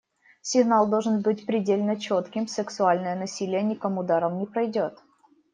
Сигнал 0.41 0.89
должен 0.89 1.21
быть 1.21 1.45
предельно 1.45 1.95
четким: 1.95 2.47
сексуальное 2.47 3.15
насилие 3.15 3.61
никому 3.61 4.01
даром 4.01 4.39
не 4.39 4.47
пройдет. 4.47 4.97